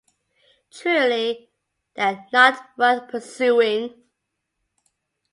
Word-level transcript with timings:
Truly, 0.71 1.51
they 1.93 2.01
are 2.01 2.25
not 2.33 2.71
worth 2.75 3.07
pursuing. 3.11 3.93